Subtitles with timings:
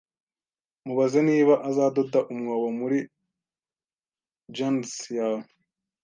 [0.85, 2.97] Mubaze niba azadoda umwobo muri
[4.55, 5.45] jans yawe